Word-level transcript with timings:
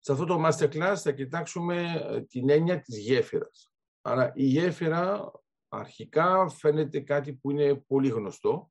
Σε 0.00 0.12
αυτό 0.12 0.24
το 0.24 0.46
masterclass 0.46 0.94
θα 0.96 1.12
κοιτάξουμε 1.12 2.06
ε, 2.08 2.20
την 2.22 2.50
έννοια 2.50 2.80
της 2.80 2.98
γέφυρας. 2.98 3.72
Άρα 4.00 4.32
η 4.34 4.44
γέφυρα 4.44 5.32
αρχικά 5.68 6.48
φαίνεται 6.48 7.00
κάτι 7.00 7.34
που 7.34 7.50
είναι 7.50 7.74
πολύ 7.74 8.08
γνωστό. 8.08 8.70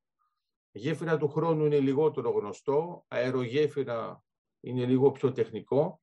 Η 0.71 0.79
γέφυρα 0.79 1.17
του 1.17 1.29
χρόνου 1.29 1.65
είναι 1.65 1.79
λιγότερο 1.79 2.29
γνωστό, 2.29 3.05
αερογέφυρα 3.07 4.23
είναι 4.59 4.85
λίγο 4.85 5.11
πιο 5.11 5.31
τεχνικό. 5.31 6.01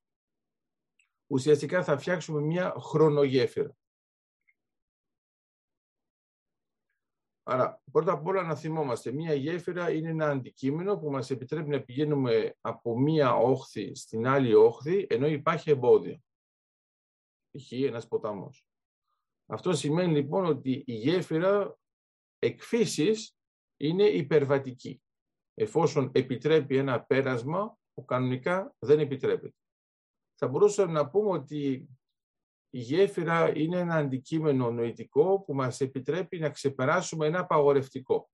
Ουσιαστικά 1.26 1.84
θα 1.84 1.98
φτιάξουμε 1.98 2.40
μια 2.40 2.74
χρονογέφυρα. 2.78 3.76
Άρα, 7.42 7.82
πρώτα 7.96 8.12
απ' 8.12 8.26
όλα 8.26 8.42
να 8.42 8.54
θυμόμαστε, 8.54 9.12
μία 9.12 9.34
γέφυρα 9.34 9.90
είναι 9.90 10.08
ένα 10.08 10.30
αντικείμενο 10.30 10.98
που 10.98 11.10
μας 11.10 11.30
επιτρέπει 11.30 11.68
να 11.68 11.82
πηγαίνουμε 11.82 12.56
από 12.60 12.98
μία 12.98 13.34
όχθη 13.34 13.94
στην 13.94 14.26
άλλη 14.26 14.54
όχθη, 14.54 15.06
ενώ 15.08 15.26
υπάρχει 15.26 15.70
εμπόδιο. 15.70 16.22
Π.χ. 17.50 17.72
ένας 17.72 18.08
ποταμός. 18.08 18.66
Αυτό 19.46 19.72
σημαίνει 19.72 20.12
λοιπόν 20.12 20.44
ότι 20.44 20.82
η 20.86 20.94
γέφυρα 20.94 21.78
εκφύσης 22.38 23.36
είναι 23.76 24.04
υπερβατική. 24.04 25.02
Εφόσον 25.54 26.10
επιτρέπει 26.14 26.76
ένα 26.76 27.02
πέρασμα 27.02 27.78
που 27.94 28.04
κανονικά 28.04 28.74
δεν 28.78 29.00
επιτρέπεται. 29.00 29.56
Θα 30.38 30.48
μπορούσαμε 30.48 30.92
να 30.92 31.10
πούμε 31.10 31.30
ότι 31.30 31.88
η 32.70 32.78
γέφυρα 32.78 33.58
είναι 33.58 33.78
ένα 33.78 33.94
αντικείμενο 33.94 34.70
νοητικό 34.70 35.40
που 35.40 35.54
μας 35.54 35.80
επιτρέπει 35.80 36.38
να 36.38 36.50
ξεπεράσουμε 36.50 37.26
ένα 37.26 37.38
απαγορευτικό. 37.38 38.30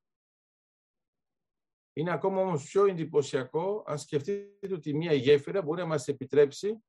Είναι 1.93 2.13
ακόμα 2.13 2.41
όμως 2.41 2.65
πιο 2.65 2.85
εντυπωσιακό 2.85 3.85
αν 3.87 3.99
σκεφτείτε 3.99 4.75
ότι 4.75 4.95
μία 4.95 5.13
γέφυρα 5.13 5.63
μπορεί 5.63 5.81
να 5.81 5.87
μας 5.87 6.09
επιτρέψει 6.09 6.85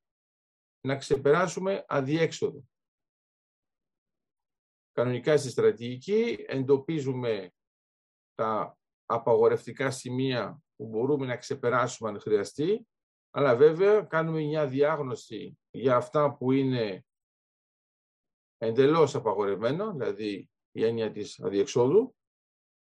να 0.88 0.96
ξεπεράσουμε 0.96 1.86
αδιέξοδο. 1.88 2.64
Κανονικά 4.92 5.38
στη 5.38 5.50
στρατηγική 5.50 6.46
εντοπίζουμε 6.48 7.54
τα 8.36 8.78
απαγορευτικά 9.06 9.92
σημεία 9.92 10.64
που 10.76 10.88
μπορούμε 10.88 11.26
να 11.26 11.38
ξεπεράσουμε 11.38 12.10
αν 12.10 12.20
χρειαστεί, 12.20 12.88
αλλά 13.30 13.56
βέβαια 13.56 14.02
κάνουμε 14.02 14.42
μια 14.42 14.68
διάγνωση 14.68 15.58
για 15.72 15.96
αυτά 15.96 16.38
που 16.38 16.52
είναι 16.52 17.06
εντελώς 18.66 19.16
απαγορευμένο, 19.16 19.92
δηλαδή 19.92 20.50
η 20.72 20.84
έννοια 20.84 21.12
της 21.12 21.40
αδιεξόδου, 21.40 22.16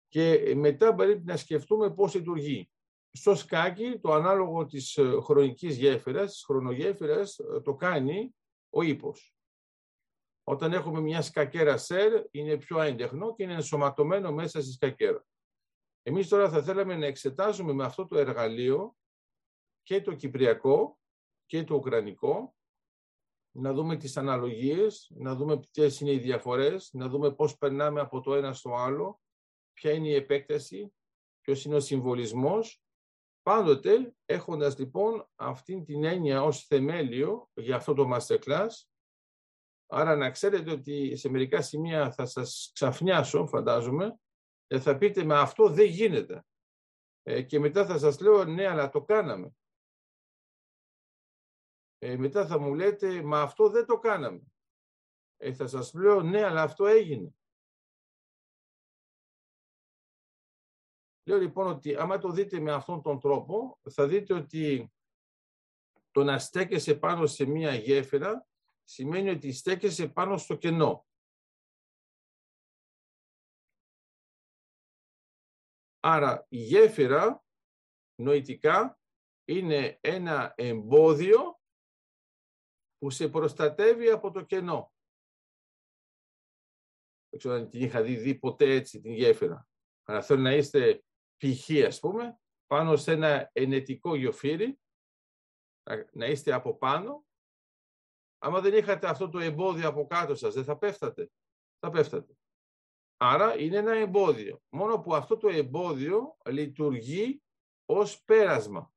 και 0.08 0.54
μετά 0.56 0.94
πρέπει 0.94 1.24
να 1.24 1.36
σκεφτούμε 1.36 1.94
πώς 1.94 2.14
λειτουργεί. 2.14 2.70
Στο 3.10 3.34
σκάκι, 3.34 3.98
το 4.00 4.12
ανάλογο 4.12 4.66
της 4.66 4.96
ε, 4.96 5.20
χρονικής 5.20 5.76
γέφυρας, 5.76 6.32
της 6.32 6.44
χρονογέφυρας, 6.44 7.38
ε, 7.38 7.60
το 7.60 7.74
κάνει 7.74 8.34
ο 8.70 8.82
ύπος. 8.82 9.34
Όταν 10.44 10.72
έχουμε 10.72 11.00
μια 11.00 11.22
σκακέρα 11.22 11.76
σερ, 11.76 12.24
είναι 12.30 12.56
πιο 12.56 12.80
έντεχνο 12.80 13.34
και 13.34 13.42
είναι 13.42 13.52
ενσωματωμένο 13.52 14.32
μέσα 14.32 14.62
στη 14.62 14.72
σκακέρα. 14.72 15.24
Εμείς 16.02 16.28
τώρα 16.28 16.50
θα 16.50 16.62
θέλαμε 16.62 16.96
να 16.96 17.06
εξετάζουμε 17.06 17.72
με 17.72 17.84
αυτό 17.84 18.06
το 18.06 18.18
εργαλείο 18.18 18.96
και 19.82 20.00
το 20.00 20.14
κυπριακό 20.14 20.98
και 21.46 21.64
το 21.64 21.74
ουκρανικό 21.74 22.55
να 23.58 23.72
δούμε 23.72 23.96
τις 23.96 24.16
αναλογίες, 24.16 25.10
να 25.14 25.34
δούμε 25.34 25.60
ποιες 25.70 26.00
είναι 26.00 26.10
οι 26.10 26.18
διαφορές, 26.18 26.90
να 26.92 27.08
δούμε 27.08 27.34
πώς 27.34 27.58
περνάμε 27.58 28.00
από 28.00 28.20
το 28.20 28.34
ένα 28.34 28.52
στο 28.52 28.74
άλλο, 28.74 29.20
ποια 29.72 29.92
είναι 29.92 30.08
η 30.08 30.14
επέκταση, 30.14 30.94
ποιος 31.40 31.64
είναι 31.64 31.74
ο 31.74 31.80
συμβολισμός. 31.80 32.80
Πάντοτε 33.42 34.14
έχοντας 34.24 34.78
λοιπόν 34.78 35.28
αυτήν 35.34 35.84
την 35.84 36.04
έννοια 36.04 36.42
ως 36.42 36.66
θεμέλιο 36.66 37.50
για 37.54 37.76
αυτό 37.76 37.94
το 37.94 38.10
masterclass, 38.14 38.68
άρα 39.86 40.16
να 40.16 40.30
ξέρετε 40.30 40.70
ότι 40.70 41.16
σε 41.16 41.28
μερικά 41.28 41.62
σημεία 41.62 42.12
θα 42.12 42.26
σας 42.26 42.70
ξαφνιάσω, 42.74 43.46
φαντάζομαι, 43.46 44.18
και 44.66 44.78
θα 44.78 44.98
πείτε 44.98 45.24
«με 45.24 45.38
αυτό 45.38 45.68
δεν 45.68 45.86
γίνεται». 45.86 46.44
Ε, 47.22 47.42
και 47.42 47.58
μετά 47.58 47.86
θα 47.86 47.98
σας 47.98 48.20
λέω 48.20 48.44
«ναι, 48.44 48.66
αλλά 48.66 48.88
το 48.88 49.04
κάναμε» 49.04 49.56
ε, 51.98 52.16
μετά 52.16 52.46
θα 52.46 52.58
μου 52.58 52.74
λέτε, 52.74 53.22
μα 53.22 53.42
αυτό 53.42 53.68
δεν 53.68 53.86
το 53.86 53.98
κάναμε. 53.98 54.42
Ε, 55.36 55.54
θα 55.54 55.66
σας 55.66 55.94
λέω, 55.94 56.22
ναι, 56.22 56.44
αλλά 56.44 56.62
αυτό 56.62 56.86
έγινε. 56.86 57.34
Λέω 61.28 61.38
λοιπόν 61.38 61.66
ότι 61.66 61.96
άμα 61.96 62.18
το 62.18 62.30
δείτε 62.30 62.60
με 62.60 62.72
αυτόν 62.72 63.02
τον 63.02 63.20
τρόπο, 63.20 63.78
θα 63.90 64.06
δείτε 64.06 64.34
ότι 64.34 64.92
το 66.10 66.24
να 66.24 66.38
στέκεσαι 66.38 66.94
πάνω 66.94 67.26
σε 67.26 67.44
μία 67.46 67.74
γέφυρα 67.74 68.46
σημαίνει 68.84 69.30
ότι 69.30 69.52
στέκεσαι 69.52 70.08
πάνω 70.08 70.36
στο 70.36 70.54
κενό. 70.54 71.06
Άρα 76.00 76.46
η 76.48 76.56
γέφυρα 76.56 77.44
νοητικά 78.22 79.00
είναι 79.44 79.98
ένα 80.00 80.54
εμπόδιο 80.56 81.55
που 83.06 83.12
σε 83.12 83.28
προστατεύει 83.28 84.10
από 84.10 84.30
το 84.30 84.42
κενό. 84.42 84.92
Δεν 87.28 87.38
ξέρω 87.38 87.54
αν 87.54 87.68
την 87.68 87.82
είχα 87.82 88.02
δει, 88.02 88.16
δει 88.16 88.34
ποτέ 88.34 88.70
έτσι 88.70 89.00
την 89.00 89.12
γέφυρα. 89.12 89.68
Αλλά 90.04 90.22
θέλω 90.22 90.40
να 90.40 90.54
είστε 90.54 91.04
π.χ. 91.36 91.70
ας 91.86 92.00
πούμε, 92.00 92.40
πάνω 92.66 92.96
σε 92.96 93.12
ένα 93.12 93.50
ενετικό 93.52 94.14
γιοφύρι, 94.14 94.78
να 96.12 96.26
είστε 96.26 96.52
από 96.52 96.76
πάνω. 96.76 97.26
Άμα 98.38 98.60
δεν 98.60 98.74
είχατε 98.74 99.08
αυτό 99.08 99.28
το 99.28 99.38
εμπόδιο 99.38 99.88
από 99.88 100.06
κάτω 100.06 100.34
σας, 100.34 100.54
δεν 100.54 100.64
θα 100.64 100.78
πέφτατε. 100.78 101.30
Θα 101.78 101.90
πέφτατε. 101.90 102.34
Άρα 103.16 103.58
είναι 103.58 103.76
ένα 103.76 103.92
εμπόδιο. 103.92 104.62
Μόνο 104.68 105.00
που 105.00 105.14
αυτό 105.14 105.36
το 105.36 105.48
εμπόδιο 105.48 106.36
λειτουργεί 106.48 107.42
ως 107.84 108.22
πέρασμα. 108.22 108.94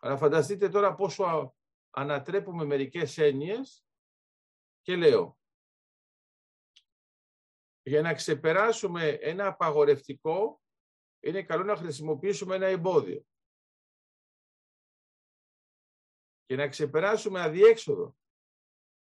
Αλλά 0.00 0.16
φανταστείτε 0.16 0.68
τώρα 0.68 0.94
πόσο 0.94 1.56
ανατρέπουμε 1.94 2.64
μερικές 2.64 3.18
έννοιες 3.18 3.84
και 4.82 4.96
λέω 4.96 5.38
για 7.82 8.02
να 8.02 8.14
ξεπεράσουμε 8.14 9.08
ένα 9.08 9.46
απαγορευτικό 9.46 10.62
είναι 11.20 11.42
καλό 11.42 11.64
να 11.64 11.76
χρησιμοποιήσουμε 11.76 12.54
ένα 12.54 12.66
εμπόδιο. 12.66 13.26
Και 16.44 16.56
να 16.56 16.68
ξεπεράσουμε 16.68 17.40
αδιέξοδο 17.40 18.16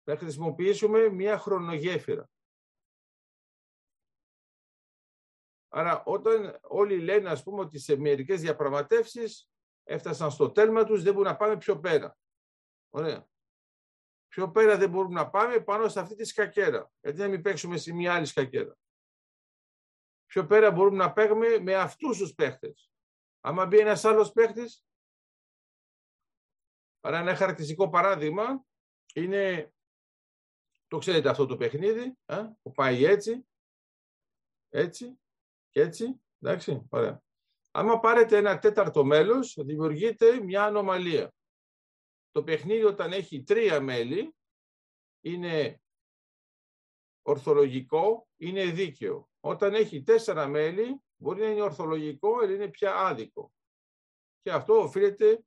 να 0.03 0.17
χρησιμοποιήσουμε 0.17 1.09
μια 1.09 1.37
χρονογέφυρα. 1.37 2.29
Άρα 5.67 6.03
όταν 6.03 6.59
όλοι 6.61 6.99
λένε 6.99 7.29
ας 7.29 7.43
πούμε 7.43 7.61
ότι 7.61 7.79
σε 7.79 7.95
μερικές 7.95 8.41
διαπραγματεύσεις 8.41 9.49
έφτασαν 9.83 10.31
στο 10.31 10.51
τέλμα 10.51 10.85
τους 10.85 11.03
δεν 11.03 11.13
μπορούν 11.13 11.31
να 11.31 11.37
πάμε 11.37 11.57
πιο 11.57 11.79
πέρα. 11.79 12.17
Ωραία. 12.93 13.27
Πιο 14.27 14.51
πέρα 14.51 14.77
δεν 14.77 14.89
μπορούμε 14.89 15.13
να 15.13 15.29
πάμε 15.29 15.59
πάνω 15.59 15.89
σε 15.89 15.99
αυτή 15.99 16.15
τη 16.15 16.25
σκακέρα. 16.25 16.91
Γιατί 17.01 17.19
να 17.19 17.27
μην 17.27 17.41
παίξουμε 17.41 17.77
σε 17.77 17.93
μια 17.93 18.15
άλλη 18.15 18.25
σκακέρα. 18.25 18.77
Πιο 20.25 20.45
πέρα 20.45 20.71
μπορούμε 20.71 20.97
να 20.97 21.13
παίξουμε 21.13 21.59
με 21.59 21.75
αυτούς 21.75 22.17
τους 22.17 22.33
παίχτες. 22.33 22.91
Άμα 23.39 23.65
μπει 23.65 23.79
ένας 23.79 24.05
άλλος 24.05 24.31
παίχτης, 24.31 24.85
άρα 26.99 27.19
ένα 27.19 27.35
χαρακτηριστικό 27.35 27.89
παράδειγμα 27.89 28.65
είναι, 29.13 29.73
το 30.87 30.97
ξέρετε 30.97 31.29
αυτό 31.29 31.45
το 31.45 31.57
παιχνίδι, 31.57 32.17
ε, 32.25 32.47
που 32.61 32.71
πάει 32.71 33.03
έτσι, 33.05 33.47
έτσι 34.69 35.19
και 35.69 35.81
έτσι, 35.81 36.21
εντάξει, 36.39 36.87
ωραία. 36.89 37.23
Άμα 37.71 37.99
πάρετε 37.99 38.37
ένα 38.37 38.59
τέταρτο 38.59 39.03
μέλος, 39.03 39.57
δημιουργείται 39.65 40.43
μια 40.43 40.63
ανομαλία. 40.63 41.33
Το 42.31 42.43
παιχνίδι 42.43 42.83
όταν 42.83 43.11
έχει 43.11 43.43
τρία 43.43 43.81
μέλη 43.81 44.35
είναι 45.21 45.81
ορθολογικό, 47.21 48.27
είναι 48.37 48.65
δίκαιο. 48.65 49.29
Όταν 49.39 49.73
έχει 49.73 50.03
τέσσερα 50.03 50.47
μέλη 50.47 51.01
μπορεί 51.17 51.41
να 51.41 51.47
είναι 51.47 51.61
ορθολογικό, 51.61 52.37
αλλά 52.37 52.53
είναι 52.53 52.67
πια 52.67 52.95
άδικο. 52.95 53.53
Και 54.41 54.51
αυτό 54.51 54.81
οφείλεται 54.81 55.43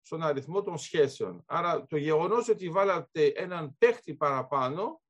στον 0.00 0.22
αριθμό 0.22 0.62
των 0.62 0.78
σχέσεων. 0.78 1.44
Άρα 1.46 1.86
το 1.86 1.96
γεγονός 1.96 2.48
ότι 2.48 2.70
βάλατε 2.70 3.26
έναν 3.26 3.76
παίχτη 3.78 4.14
παραπάνω 4.14 5.02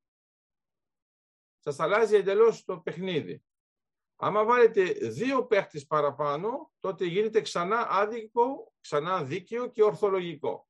σας 1.58 1.81
αλλάζει 1.81 2.16
εντελώς 2.16 2.64
το 2.64 2.81
παιχνίδι. 2.81 3.42
Άμα 4.16 4.44
βάλετε 4.44 4.82
δύο 4.92 5.46
παίχτες 5.46 5.86
παραπάνω, 5.86 6.72
τότε 6.78 7.04
γίνεται 7.04 7.40
ξανά 7.40 7.88
άδικο, 7.90 8.72
ξανά 8.81 9.25
δίκαιο 9.25 9.66
και 9.66 9.82
ορθολογικό. 9.82 10.69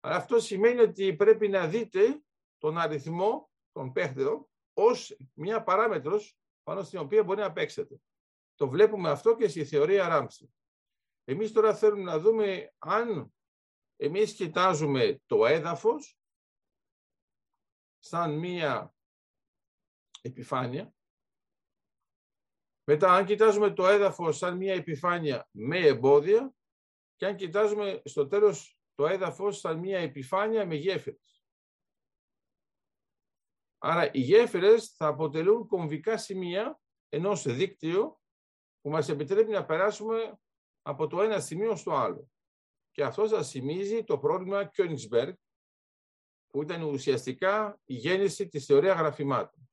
Αλλά 0.00 0.16
αυτό 0.16 0.40
σημαίνει 0.40 0.80
ότι 0.80 1.16
πρέπει 1.16 1.48
να 1.48 1.66
δείτε 1.66 2.22
τον 2.58 2.78
αριθμό 2.78 3.50
των 3.72 3.92
παίχτων 3.92 4.48
ως 4.72 5.16
μια 5.34 5.62
παράμετρος 5.62 6.38
πάνω 6.62 6.82
στην 6.82 6.98
οποία 6.98 7.24
μπορεί 7.24 7.40
να 7.40 7.52
παίξετε. 7.52 8.00
Το 8.54 8.68
βλέπουμε 8.68 9.10
αυτό 9.10 9.36
και 9.36 9.48
στη 9.48 9.64
θεωρία 9.64 10.08
Ράμψη. 10.08 10.54
Εμείς 11.24 11.52
τώρα 11.52 11.74
θέλουμε 11.74 12.02
να 12.02 12.18
δούμε 12.18 12.74
αν 12.78 13.32
Εμείς 14.02 14.34
κοιτάζουμε 14.34 15.22
το 15.26 15.46
έδαφος 15.46 16.18
σαν 17.98 18.38
μία 18.38 18.94
επιφάνεια. 20.20 20.94
Μετά, 22.84 23.12
αν 23.12 23.24
κοιτάζουμε 23.24 23.72
το 23.72 23.86
έδαφος 23.86 24.36
σαν 24.36 24.56
μία 24.56 24.74
επιφάνεια 24.74 25.48
με 25.50 25.78
εμπόδια 25.78 26.54
και 27.16 27.26
αν 27.26 27.36
κοιτάζουμε 27.36 28.02
στο 28.04 28.26
τέλος 28.26 28.79
το 29.00 29.06
έδαφος 29.06 29.58
σαν 29.58 29.78
μία 29.78 29.98
επιφάνεια 29.98 30.66
με 30.66 30.74
γέφυρες. 30.74 31.42
Άρα 33.78 34.12
οι 34.12 34.20
γέφυρες 34.20 34.92
θα 34.96 35.06
αποτελούν 35.06 35.66
κομβικά 35.66 36.16
σημεία 36.16 36.80
ενός 37.08 37.42
δίκτυου 37.42 38.20
που 38.80 38.90
μας 38.90 39.08
επιτρέπει 39.08 39.50
να 39.50 39.64
περάσουμε 39.64 40.38
από 40.82 41.06
το 41.06 41.22
ένα 41.22 41.40
σημείο 41.40 41.76
στο 41.76 41.92
άλλο. 41.92 42.30
Και 42.90 43.04
αυτό 43.04 43.26
σας 43.26 43.50
θυμίζει 43.50 44.04
το 44.04 44.18
πρόβλημα 44.18 44.70
Königsberg, 44.76 45.32
που 46.46 46.62
ήταν 46.62 46.82
ουσιαστικά 46.82 47.80
η 47.84 47.94
γέννηση 47.94 48.48
της 48.48 48.64
θεωρίας 48.64 48.96
γραφημάτων. 48.96 49.70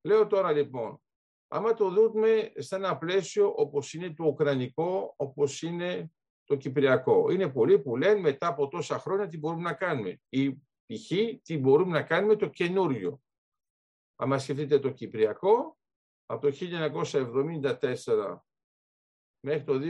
Λέω 0.00 0.26
τώρα 0.26 0.52
λοιπόν, 0.52 1.02
άμα 1.48 1.74
το 1.74 1.90
δούμε 1.90 2.52
σε 2.56 2.76
ένα 2.76 2.98
πλαίσιο 2.98 3.52
όπως 3.56 3.94
είναι 3.94 4.14
το 4.14 4.24
Ουκρανικό, 4.24 5.14
όπως 5.16 5.62
είναι 5.62 6.12
το 6.48 6.56
Κυπριακό. 6.56 7.30
Είναι 7.30 7.48
πολλοί 7.48 7.78
που 7.78 7.96
λένε 7.96 8.20
μετά 8.20 8.46
από 8.46 8.68
τόσα 8.68 8.98
χρόνια 8.98 9.28
τι 9.28 9.38
μπορούμε 9.38 9.62
να 9.62 9.74
κάνουμε. 9.74 10.20
Ή 10.28 10.52
π.χ. 10.54 11.10
τι 11.42 11.58
μπορούμε 11.58 11.92
να 11.92 12.02
κάνουμε 12.02 12.36
το 12.36 12.48
καινούριο. 12.48 13.20
Αν 14.16 14.40
σκεφτείτε 14.40 14.78
το 14.78 14.90
Κυπριακό, 14.90 15.78
από 16.26 16.50
το 16.50 16.56
1974 16.60 18.38
μέχρι 19.40 19.64
το 19.64 19.80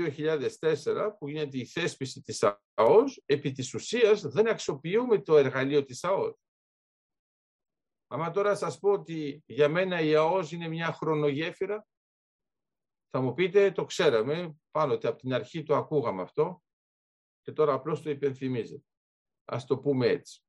2004 0.60 1.16
που 1.18 1.28
γίνεται 1.28 1.58
η 1.58 1.64
θέσπιση 1.64 2.22
της 2.22 2.44
ΑΟΣ, 2.74 3.22
επί 3.26 3.52
της 3.52 3.74
ουσίας 3.74 4.20
δεν 4.20 4.48
αξιοποιούμε 4.48 5.18
το 5.20 5.36
εργαλείο 5.36 5.84
της 5.84 6.04
ΑΟΣ. 6.04 6.34
Άμα 8.06 8.30
τώρα 8.30 8.54
σας 8.54 8.78
πω 8.78 8.90
ότι 8.90 9.42
για 9.46 9.68
μένα 9.68 10.00
η 10.00 10.14
ΑΟΣ 10.14 10.52
είναι 10.52 10.68
μια 10.68 10.92
χρονογέφυρα, 10.92 11.86
θα 13.10 13.20
μου 13.20 13.34
πείτε, 13.34 13.72
το 13.72 13.84
ξέραμε, 13.84 14.56
πάνω 14.70 14.92
ότι 14.92 15.06
από 15.06 15.18
την 15.18 15.32
αρχή 15.34 15.62
το 15.62 15.76
ακούγαμε 15.76 16.22
αυτό 16.22 16.62
και 17.40 17.52
τώρα 17.52 17.72
απλώς 17.72 18.02
το 18.02 18.10
υπενθυμίζετε. 18.10 18.84
Ας 19.44 19.66
το 19.66 19.78
πούμε 19.78 20.06
έτσι. 20.06 20.42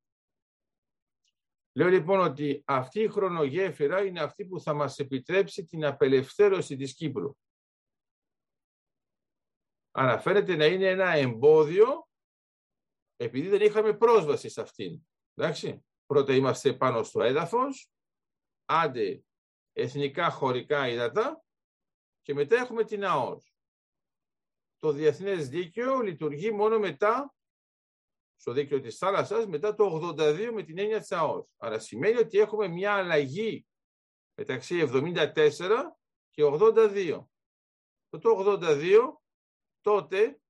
Λέω 1.75 1.87
λοιπόν 1.87 2.19
ότι 2.19 2.63
αυτή 2.65 3.01
η 3.01 3.07
χρονογέφυρα 3.07 4.05
είναι 4.05 4.21
αυτή 4.21 4.45
που 4.45 4.59
θα 4.59 4.73
μας 4.73 4.99
επιτρέψει 4.99 5.65
την 5.65 5.85
απελευθέρωση 5.85 6.75
της 6.75 6.93
Κύπρου. 6.93 7.37
Αναφέρεται 9.91 10.55
να 10.55 10.65
είναι 10.65 10.87
ένα 10.89 11.09
εμπόδιο 11.09 12.07
επειδή 13.15 13.47
δεν 13.47 13.61
είχαμε 13.61 13.97
πρόσβαση 13.97 14.49
σε 14.49 14.61
αυτήν. 14.61 15.07
Εντάξει. 15.33 15.83
Πρώτα 16.05 16.35
είμαστε 16.35 16.73
πάνω 16.73 17.03
στο 17.03 17.21
έδαφος, 17.21 17.91
άντε 18.65 19.23
εθνικά 19.73 20.29
χωρικά 20.29 20.87
ύδατα 20.87 21.43
και 22.29 22.35
μετά 22.35 22.55
έχουμε 22.55 22.83
την 22.83 23.05
ΑΟΣ. 23.05 23.53
Το 24.79 24.91
διεθνές 24.91 25.49
δίκαιο 25.49 25.99
λειτουργεί 25.99 26.51
μόνο 26.51 26.79
μετά 26.79 27.35
στο 28.35 28.51
δίκαιο 28.51 28.79
της 28.79 28.97
θάλασσας 28.97 29.47
μετά 29.47 29.75
το 29.75 30.13
82 30.17 30.51
με 30.53 30.63
την 30.63 30.77
έννοια 30.77 30.99
της 30.99 31.11
ΑΟΣ. 31.11 31.53
Άρα 31.57 31.79
σημαίνει 31.79 32.17
ότι 32.17 32.37
έχουμε 32.37 32.67
μια 32.67 32.93
αλλαγή 32.93 33.67
μεταξύ 34.33 34.79
74 34.93 35.33
και 36.29 36.43
82. 36.43 37.25
Το 38.09 38.19
82 38.21 38.97
τότε 39.81 40.41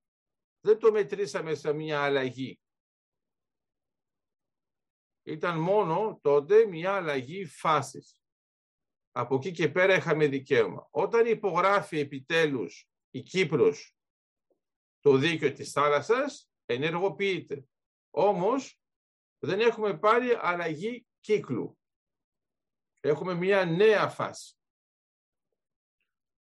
δεν 0.59 0.79
το 0.79 0.91
μετρήσαμε 0.91 1.55
σε 1.55 1.73
μια 1.73 2.03
αλλαγή. 2.03 2.59
Ήταν 5.23 5.59
μόνο 5.59 6.19
τότε 6.21 6.65
μια 6.65 6.95
αλλαγή 6.95 7.45
φάσης. 7.45 8.18
Από 9.19 9.35
εκεί 9.35 9.51
και 9.51 9.69
πέρα 9.69 9.95
είχαμε 9.95 10.27
δικαίωμα. 10.27 10.87
Όταν 10.91 11.25
υπογράφει 11.25 11.99
επιτέλους 11.99 12.89
η 13.09 13.21
Κύπρος 13.21 13.95
το 14.99 15.17
δίκαιο 15.17 15.51
της 15.51 15.71
θάλασσας, 15.71 16.49
ενεργοποιείται. 16.65 17.65
Όμως 18.09 18.81
δεν 19.39 19.59
έχουμε 19.59 19.97
πάρει 19.97 20.37
αλλαγή 20.41 21.07
κύκλου. 21.19 21.79
Έχουμε 22.99 23.33
μια 23.33 23.65
νέα 23.65 24.09
φάση. 24.09 24.55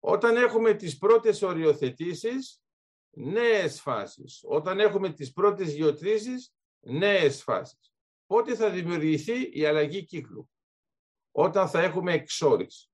Όταν 0.00 0.36
έχουμε 0.36 0.74
τις 0.74 0.98
πρώτες 0.98 1.42
οριοθετήσεις, 1.42 2.62
νέες 3.10 3.80
φάσεις. 3.80 4.40
Όταν 4.44 4.80
έχουμε 4.80 5.12
τις 5.12 5.32
πρώτες 5.32 5.74
γεωτρήσεις, 5.74 6.54
νέες 6.80 7.42
φάσεις. 7.42 7.92
Πότε 8.26 8.54
θα 8.54 8.70
δημιουργηθεί 8.70 9.58
η 9.58 9.64
αλλαγή 9.64 10.04
κύκλου. 10.04 10.48
Όταν 11.36 11.68
θα 11.68 11.82
έχουμε 11.82 12.12
εξόριση. 12.12 12.90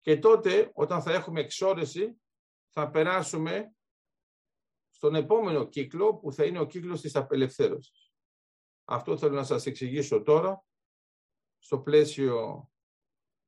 Και 0.00 0.18
τότε, 0.18 0.70
όταν 0.74 1.02
θα 1.02 1.12
έχουμε 1.12 1.40
εξόρεση, 1.40 2.20
θα 2.68 2.90
περάσουμε 2.90 3.74
στον 4.90 5.14
επόμενο 5.14 5.68
κύκλο 5.68 6.14
που 6.14 6.32
θα 6.32 6.44
είναι 6.44 6.58
ο 6.58 6.66
κύκλος 6.66 7.00
της 7.00 7.16
απελευθέρωσης. 7.16 8.12
Αυτό 8.84 9.16
θέλω 9.16 9.34
να 9.34 9.44
σας 9.44 9.66
εξηγήσω 9.66 10.22
τώρα 10.22 10.64
στο 11.58 11.80
πλαίσιο 11.80 12.68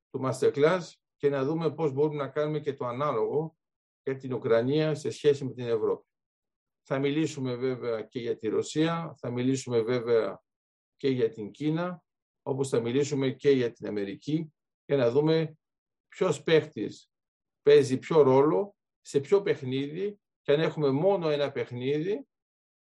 του 0.09 0.21
Masterclass 0.23 0.81
και 1.15 1.29
να 1.29 1.43
δούμε 1.43 1.73
πώς 1.73 1.91
μπορούμε 1.91 2.15
να 2.15 2.29
κάνουμε 2.29 2.59
και 2.59 2.73
το 2.73 2.85
ανάλογο 2.85 3.57
για 4.03 4.17
την 4.17 4.33
Ουκρανία 4.33 4.95
σε 4.95 5.09
σχέση 5.09 5.45
με 5.45 5.53
την 5.53 5.67
Ευρώπη. 5.67 6.09
Θα 6.87 6.99
μιλήσουμε 6.99 7.55
βέβαια 7.55 8.03
και 8.03 8.19
για 8.19 8.37
τη 8.37 8.47
Ρωσία, 8.47 9.15
θα 9.17 9.31
μιλήσουμε 9.31 9.81
βέβαια 9.81 10.43
και 10.95 11.09
για 11.09 11.29
την 11.29 11.51
Κίνα, 11.51 12.04
όπως 12.47 12.69
θα 12.69 12.79
μιλήσουμε 12.79 13.29
και 13.29 13.49
για 13.49 13.71
την 13.71 13.87
Αμερική, 13.87 14.53
για 14.85 14.97
να 14.97 15.11
δούμε 15.11 15.57
ποιος 16.07 16.43
παίχτης 16.43 17.09
παίζει 17.61 17.97
ποιο 17.97 18.21
ρόλο, 18.21 18.75
σε 19.01 19.19
ποιο 19.19 19.41
παιχνίδι 19.41 20.19
και 20.41 20.51
αν 20.51 20.59
έχουμε 20.59 20.89
μόνο 20.89 21.29
ένα 21.29 21.51
παιχνίδι 21.51 22.27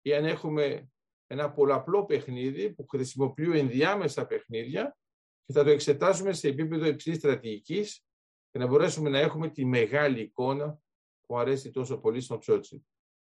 ή 0.02 0.14
αν 0.14 0.24
έχουμε 0.24 0.88
ένα 1.26 1.52
πολλαπλό 1.52 2.04
παιχνίδι 2.04 2.74
που 2.74 2.86
χρησιμοποιούν 2.86 3.54
ενδιάμεσα 3.54 4.26
παιχνίδια 4.26 4.96
και 5.44 5.52
θα 5.52 5.64
το 5.64 5.70
εξετάσουμε 5.70 6.32
σε 6.32 6.48
επίπεδο 6.48 6.86
υψηλής 6.86 7.18
στρατηγικής 7.18 8.04
για 8.50 8.60
να 8.60 8.66
μπορέσουμε 8.66 9.10
να 9.10 9.18
έχουμε 9.18 9.48
τη 9.48 9.64
μεγάλη 9.64 10.20
εικόνα 10.20 10.78
που 11.26 11.38
αρέσει 11.38 11.70
τόσο 11.70 11.98
πολύ 11.98 12.20
στον 12.20 12.38
Τσότσι. 12.38 12.86